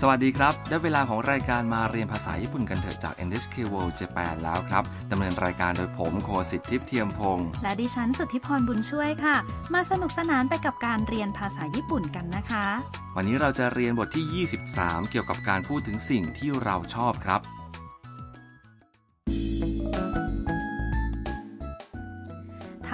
[0.00, 9.36] สวัสดีครับ ได้เวลาของรายการมาเรียนภาษาญี่ปุ่นกันเถอะจาก NHK World Japan แล้วครับ ดำเนินรายการโดยผมโคสิทธิ์ทิพย์เทียมพงศ์และดิฉันสุทธิพรบุญช่วยค่ะ
[9.74, 12.66] มาสนุกสนานไปกับการเรียนภาษาญี่ปุ่นกันนะคะ
[13.16, 14.46] วันนี้เราจะเรียนบทที่
[14.76, 17.40] 23 เกี่ยวกับการพูดถึงสิ่งที่เราชอบครับ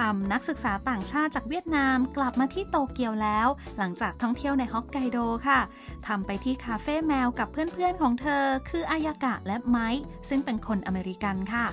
[0.16, 3.48] ำนักศึกษาต่างชาติจากเวียดนามกลับมาที่โตเกียวแล้ว
[3.78, 5.18] หลังจากท่องเที่ยวในฮอกไกโด
[5.48, 5.60] ค่ะ
[6.06, 11.66] ทำไปที่คาเฟ่แมวกับเพื่อนๆของเธอ คืออายากะและไมค์ซึ่งเป็นคนอเมริกันค่ะ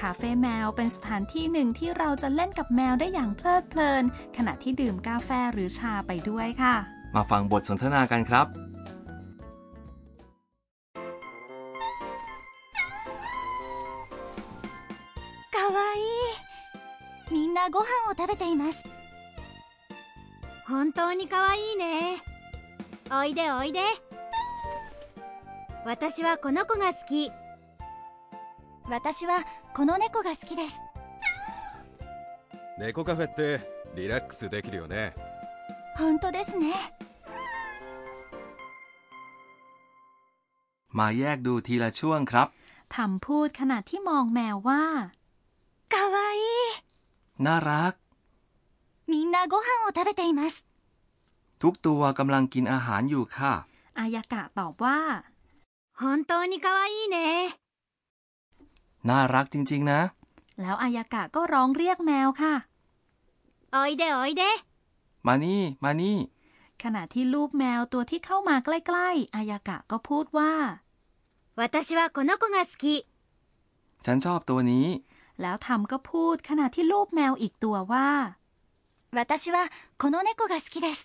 [0.00, 4.04] คาเฟ่แมวเป็นสถานที่หนึ่งที่เราจะเล่นกับแมวได้อย่างเพลิดเพลิน
[4.36, 6.74] ขณะที่ดื่มกาแฟหรือชาไปด้วยค่ะ
[7.14, 8.46] มาฟังบทสนทนากันครับ
[15.54, 16.33] かわいい
[17.30, 18.82] みんなご飯を食べています
[20.66, 22.22] 本当にかわいいね
[23.12, 23.80] おいでおいで
[25.84, 27.30] 私はこの子が好き
[28.88, 30.76] 私はこの猫が好きです
[32.78, 33.60] 猫カフェって
[33.94, 35.14] リラックスできるよね
[35.96, 36.72] 本当ですね
[40.92, 42.48] มาแยกดูทีละช่วงครับ
[42.94, 44.82] ทำพูดขณะที่มองแมวว่า
[45.92, 46.43] かわいい
[47.46, 47.92] น่ารัก
[49.10, 50.64] みんなご飯を食べています
[51.62, 53.52] ทุกตัวกำลังกินอาหารอยู่ค่ะ
[53.98, 54.98] อายากะตอบว่า
[56.00, 57.16] 本当にかわいいね
[59.08, 60.00] น่ารักจริงๆนะ
[60.60, 62.54] แล้วอายากะก็ร้องเรียกแมวค่ะ
[63.74, 64.42] おいでおいで
[65.26, 66.18] มานี่ มานี่
[66.82, 70.52] ขณะที่ลูกแมวตัวที่เข้ามาใกล้ๆ อายากะก็พูดว่า
[71.58, 72.84] 私はこの子が好き
[74.04, 74.86] ฉันชอบตัวนี้
[75.42, 78.08] แล้วทำก็พูดขณะที่ลูกแมวอีกตัวว่า
[79.16, 79.56] 私は
[80.00, 80.98] この猫が好きです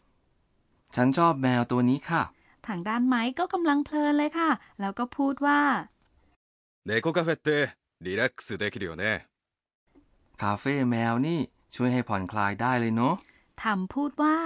[0.96, 2.24] ฉันชอบแมวตัวนี้ค่ะ
[2.68, 4.50] ทางด้านไม้ก็กำลังเพลินเลยค่ะ
[4.80, 5.62] แล้วก็พูดว่า
[6.88, 7.50] 猫カフェって
[8.06, 9.04] リラックスできるよね
[10.42, 11.40] คาเฟ่แมวนี่
[11.76, 13.16] ช่วยให้ผ่อนคลายได้เลยเนาะ
[13.64, 14.38] ทำพูดว่า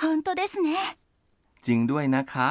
[0.00, 0.70] 本当ですね
[1.66, 2.48] จริงด้วยนะคะ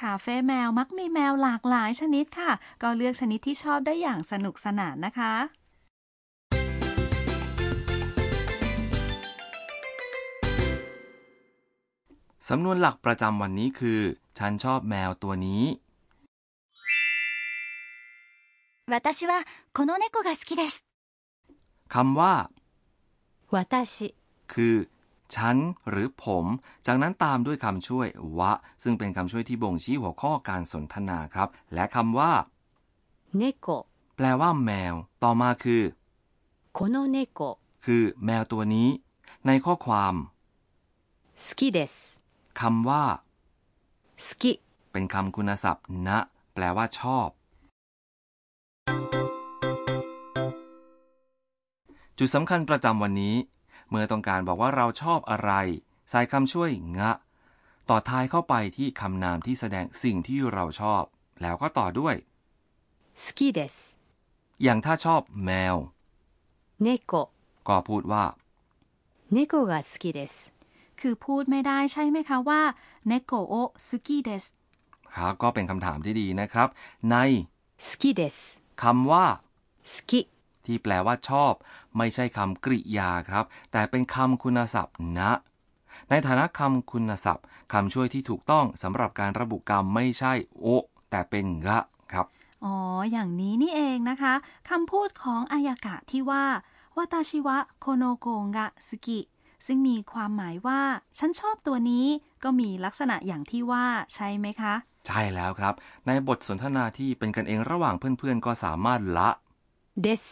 [0.00, 2.50] คาเฟ่แมวมักมีแมวหลากหลายชนิดค่ะ
[2.82, 5.34] ก็เลือกชนิดที่ชอบได้อย่างสนุกสนานนะคะ
[12.48, 14.00] สำนวนหลักประจำวันนี้คือ
[14.38, 15.62] ฉันชอบแมวตัวนี้
[18.92, 19.32] 私は
[19.76, 20.72] この猫が好きです
[21.94, 22.34] คำว่า
[23.54, 24.14] 私
[24.52, 24.74] คือ
[25.34, 25.56] ฉัน
[25.88, 26.44] หรือผม
[26.86, 28.06] จากนั้นตามด้วยคำช่วย
[28.38, 28.52] วะ
[28.82, 32.32] ซึ่งเป็นคำช่วยที่บ่งชี้หัวข้อการสนทนาครับ และคำว่า
[33.40, 33.42] 猫
[34.16, 35.82] แปลว่าแมว ต่อมาคือ
[36.76, 37.16] この猫
[37.84, 38.88] คือแมวตัวนี้
[39.46, 40.14] ในข้อความ
[41.42, 41.94] 好きです
[42.60, 43.04] คำว่า
[44.24, 44.44] 好き
[44.92, 46.18] เป็นคำคุณศัพท์ นะ
[46.54, 47.28] แปลว่าชอบ
[52.18, 53.34] จุดสำคัญประจำวันนี้
[53.90, 55.52] เมื่อต้องการบอกว่าเราชอบอะไร
[56.10, 57.10] ใส่คำช่วย งะ
[57.88, 61.02] ต่อท้ายเข้าไปที่คำนามที่แสดงสิ่งที่เราชอบ
[61.42, 62.14] แล้วก็ต่อด้วย
[63.22, 63.74] 好きです
[64.62, 65.76] อย่างถ้าชอบแมว
[66.84, 66.86] 猫
[67.68, 68.24] ก็พูดว่า
[69.34, 69.36] 猫
[69.70, 70.32] が好きです
[71.00, 72.62] คือพูดไม่ได้ใช่ไหมคะว่า
[73.06, 73.54] เนโกโอ
[73.86, 74.44] ซุกิเดส
[75.14, 76.68] ครับก็เป็นคำถามที่ดีนะครับ
[77.10, 77.16] ใน
[77.86, 78.36] 好きです
[78.82, 79.24] คำว่า
[79.92, 80.12] 好き
[80.65, 81.53] ที่แปลว่าชอบ
[81.97, 85.31] ไม่ใช่คำกริยาครับ แต่เป็นคำคุณศัพท์นะ
[86.09, 90.67] ในฐานะคำคุณศัพท์คำช่วยที่ถูกต้องสำหรับการระบุกรรมไม่ใช่โอ
[91.09, 91.79] แต่เป็นงะ
[92.13, 92.25] ครับ
[92.65, 92.75] อ๋อ
[93.11, 94.33] อย่างนี้นี่เองนะคะ
[94.69, 96.45] คำพูดของอายากะที่ว่า
[96.97, 99.19] วาตาชิวะโคโนโกงะสุกิ
[99.65, 100.81] ซึ่งมีความหมายว่า
[101.17, 102.05] ฉันชอบตัวนี้
[102.43, 104.73] ก็มีลักษณะอย่างที่ว่าใช่ไหมคะ
[105.07, 105.73] ใช่แล้วครับ
[106.07, 109.29] ในบทสนทนาที่เป็นกันเองระหว่างเพื่อนๆ ก็สามารถละ
[110.05, 110.23] です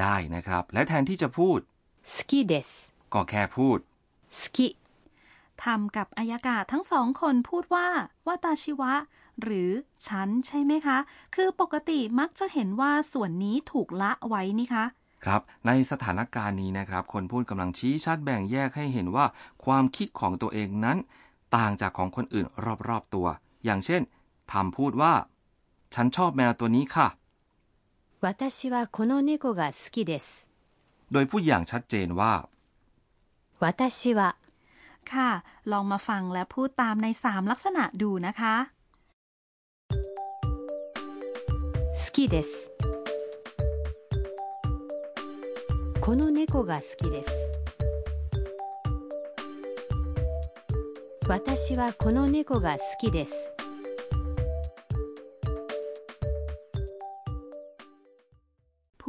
[0.00, 1.58] ได้นะครับ และแทนที่จะพูด
[2.12, 2.68] 好きです
[3.12, 3.78] ก็แค่พูด
[4.38, 4.58] 好き
[5.64, 7.88] ทำกับอายากะทั้งสองคนพูดว่า
[8.26, 8.92] วาตาชิวะ
[9.42, 9.70] หรือ
[10.06, 10.98] ฉันใช่ไหมคะ
[11.34, 14.84] คือปกติมักจะเห็นว่าส่วนนี้ถูกละไว้นี่คะ
[15.24, 19.26] ครับ ในสถานการณ์นี้นะครับ คนพูดกำลังชี้ชัดแบ่งแยกให้เห็นว่า
[19.64, 20.98] ความคิดของตัวเองนั้น
[21.56, 22.46] ต่างจากของคนอื่น
[22.88, 23.26] รอบๆตัว
[23.64, 24.02] อย่างเช่น
[24.52, 25.12] ทำพูดว่า
[25.94, 27.08] ฉันชอบแมวตัวนี้ค่ะ
[28.20, 30.46] 私はこの猫が好きです
[31.12, 32.32] โดยพูดอย่างชัดเจนว่า
[33.60, 34.20] 私は
[35.12, 35.30] ค่ะ
[35.72, 38.54] ลองมาฟังและพูดตามในสามลักษณะดูนะคะ
[42.00, 42.48] 好きです
[46.00, 47.30] この猫が好きです
[51.28, 53.50] 私はこの猫が好きです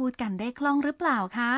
[0.02, 1.52] ูดกันได้คล่องหรือเปล่าคะ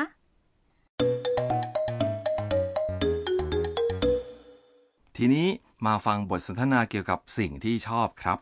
[5.15, 5.47] ทีนี้
[5.85, 8.39] มาฟังบทสนทนาเกี่ยวกับสิ่งที่ชอบครับ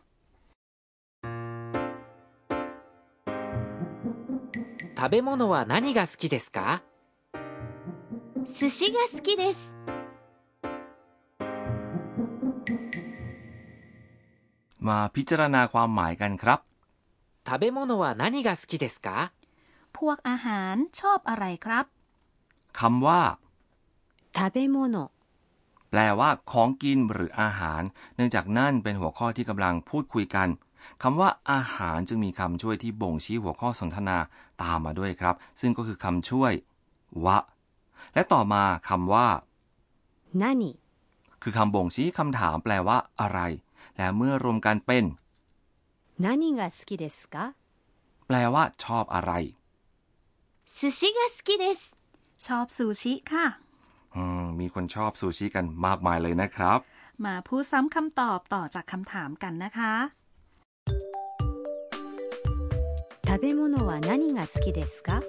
[4.98, 6.82] 食べ物は何が好きですか
[8.44, 9.76] 寿司が好きです
[14.80, 16.60] มาพิจารณาความหมายกันครับ
[17.46, 19.32] 食べ物は何が好きですか
[19.98, 21.84] พวกอาหารชอบอะไรครับ
[22.80, 23.22] คำว่า
[24.36, 24.76] 食べ物
[25.90, 27.82] แปลว่าของกินหรืออาหาร
[28.16, 30.48] เนื่องจากนั่นเป็นหัวข้อที่กำลังพูดคุยกัน
[31.02, 34.18] คำว่าอาหารจึงมีคำช่วยที่บ่งชี้หัวข้อสนทนา
[34.62, 36.52] ตามมาด้วยครับ ซึ่งก็คือคำช่วย
[37.24, 37.38] วะ
[38.14, 39.28] และต่อมาคำว่า
[40.42, 40.44] 何
[41.42, 43.40] คือคำบ่งชี้คำถามแปลว่าอะไร
[43.96, 45.04] และเมื่อรวมกันเป็น
[46.24, 46.26] 何
[46.58, 47.36] が好きですか
[48.26, 49.32] แปลว่า ชอบอะไร
[50.66, 51.96] 寿司が好きです
[52.38, 53.46] ชอบซูชิค่ะ
[54.14, 56.78] อืมมีคนชอบซูชิกันมากมายเลยนะครับ
[57.24, 59.92] มาพูดซ้ำคำตอบต่อจากคำถามกันนะคะ
[63.26, 65.22] 食べ物は何が好きですか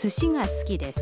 [0.00, 1.00] 寿司が好きです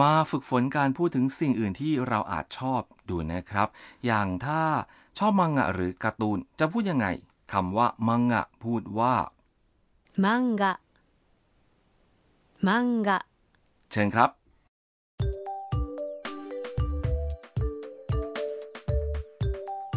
[0.00, 3.68] มาฝึกฝนการพูดถึงสิ่งอื่นที่เราอาจชอบดูนะครับ
[4.06, 4.62] อย่างถ้า
[5.18, 7.06] ชอบมังงะหรือการ์ตูนจะพูดยังไง
[7.52, 9.14] คำว่ามังงะพูดว่า
[10.24, 10.26] 漫
[10.60, 10.62] 画
[12.66, 12.68] 漫
[13.06, 13.08] 画
[13.90, 14.30] เชิญครับ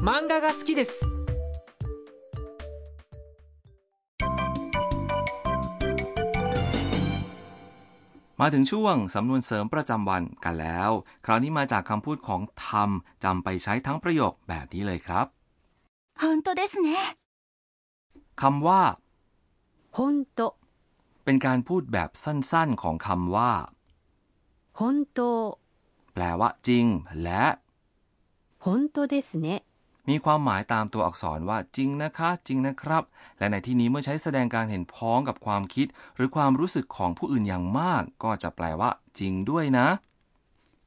[0.07, 1.20] 漫画が好きです
[8.41, 10.91] มาถึงช่วงสำนวนเสริมประจำวันกันแล้ว
[11.25, 15.25] คราวนี้มาจากคำพูดของทำจำไปใช้ทั้งประโยคแบบนี้เลยครับ
[16.19, 16.89] 本当ですね
[18.41, 18.81] คำว่า
[19.95, 19.97] 本
[20.37, 20.39] 当
[21.23, 23.51] เป็นการพูดแบบสั้นๆของคำว่า
[24.77, 24.79] 本
[25.17, 25.19] 当
[26.13, 26.85] แปลว่า จริง
[27.23, 27.43] และ
[28.63, 29.47] 本当ですね
[30.09, 33.03] มีความหมายตามตัวอักษรว่าจริงนะคะ จริงนะครับ
[33.37, 38.89] และในที่นี้เมื่อใช้แสดงการเห็นพ้องกับความคิด หรือความรู้สึกของผู้อื่นอย่างมาก ก็จะแปลว่า
[39.19, 39.87] จริงด้วยนะ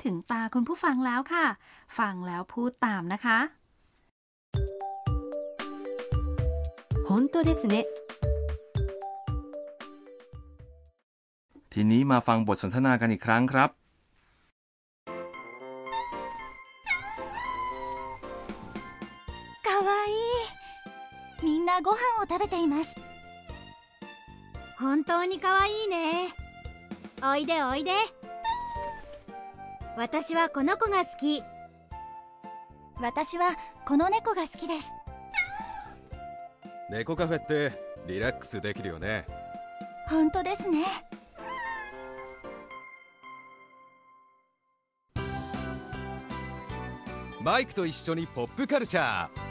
[0.04, 1.46] ถึงตาคุณผู้ฟังแล้วค่ะ
[1.98, 3.38] ฟังแล้วพูดตามนะคะ
[7.06, 7.74] 本当ですね
[11.72, 13.70] ทีนี้มาฟังบทสนทนากันอีกครั้งครับ
[22.27, 22.93] 食べています。
[24.77, 26.33] 本当にかわいいね。
[27.23, 27.91] おいでおいで。
[29.97, 31.41] 私はこの子が好き。
[33.01, 33.55] 私は
[33.85, 34.87] この猫が好きです。
[36.89, 37.71] 猫カフェって
[38.07, 39.25] リラックスできるよね。
[40.09, 40.85] 本当ですね。
[47.41, 49.44] マイクと一緒にポップカルチャー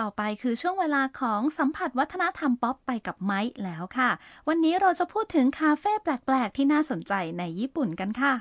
[0.00, 4.10] ต่อไปคือช่วงเวลาของสัมผัสวัฒนธรรมป๊อปไปกับไม้แล้วค่ะ
[4.48, 8.34] วันนี้เราจะพูดถึงคาเฟ่แปลก ๆ ที่น่าสนใจในญี่ปุ่นกันค่ะ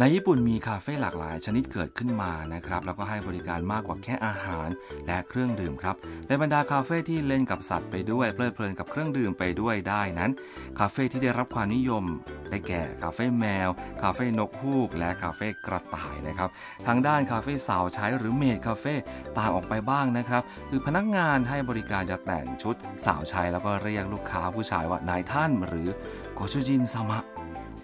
[0.00, 4.68] ในญี่ปุ่นมีคาเฟ่หลากหลายชนิดเกิดขึ้นมานะครับแล้วก็ให้บริการมากกว่าแค่อาหาร
[5.06, 5.96] และเครื่องดื่มครับ
[6.28, 10.30] ในบรรดาคาเฟ่ที่เล่นกับสัตว์ไปด้วยเพลิดเพลินกับเครื่องดื่มไปด้วยได้นั้น
[10.78, 12.04] คาเฟ่ที่ได้รับความนิยม
[12.50, 13.68] ได้แก่คาเฟ่แมว
[14.02, 16.48] คาเฟ่นกฮูก และคาเฟ่กระต่ายนะครับ
[16.86, 18.94] ทางด้านคาเฟ่สาวใช้หรือ maid cafe
[19.38, 22.74] ต่างออกไปบ้างนะครับคือพนักงานให้บริการจะแต่งชุด
[23.06, 25.88] สาวใช้แล้วก็เรียกลูกค้าผู้ชายว่านายท่านหรือ
[26.34, 27.33] ご主人様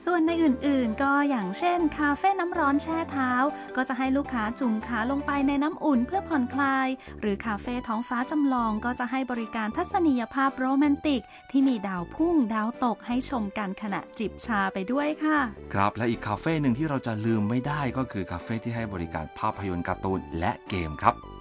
[0.04, 3.32] ส่วนในอื่นๆ ก็อย่างเช่น คาเฟ่น้ำร้อนแช่เท้า
[3.76, 6.88] ก็จะให้ลูกค้าจุ่มขาลงไปในน้ำอุ่นเพื่อผ่อนคลาย
[7.20, 15.38] หรือคาเฟ่ท้องฟ้าจำลองก็จะให้บริการทัศนียภาพโรแมนติก ที่มีดาวพุ่งดาวตกให้ชมกันขณะจิบชาไปด้วยค่ะ
[15.74, 21.39] ครับและอีกคาเฟ่หนึ่งที่เราจะลืมไม่ได้ก็คือคาเฟ่ที่ให้บริการภาพยนตร์การ์ตูนและเกมครับ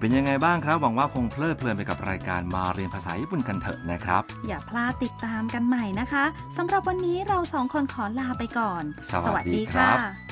[0.00, 6.24] เป็นยังไงบ้างครับ หวังว่าคงเพลิดเพลินไปกับรายการมาเรียนภาษาญี่ปุ่นกันเถอะนะครับ อย่าพลาดติดตามกันใหม่นะคะ
[6.56, 8.82] สำหรับวันนี้เราสองคนขอลาไปก่อน
[9.26, 10.29] สวัสดีครับค่ะ